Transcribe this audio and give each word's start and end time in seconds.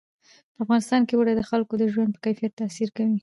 په 0.53 0.59
افغانستان 0.63 1.01
کې 1.07 1.13
اوړي 1.15 1.33
د 1.35 1.41
خلکو 1.49 1.73
د 1.77 1.83
ژوند 1.93 2.11
په 2.13 2.19
کیفیت 2.25 2.53
تاثیر 2.61 2.89
کوي. 2.97 3.15